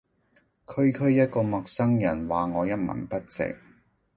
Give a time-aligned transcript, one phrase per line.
[0.67, 3.55] 區區一個陌生人話我一文不值